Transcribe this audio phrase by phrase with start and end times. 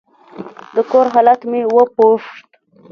[0.75, 2.47] د کور حال مې وپوښت.